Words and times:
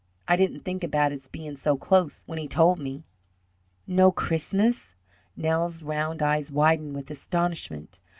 I 0.27 0.35
didn't 0.35 0.61
think 0.61 0.83
about 0.83 1.11
it's 1.11 1.27
being 1.27 1.55
so 1.55 1.77
close 1.77 2.23
when 2.25 2.39
he 2.39 2.47
told 2.47 2.79
me." 2.79 3.03
"No 3.85 4.11
Christmas!" 4.11 4.95
Nels' 5.37 5.83
round 5.83 6.23
eyes 6.23 6.51
widened 6.51 6.95
with 6.95 7.11
astonishment. 7.11 7.99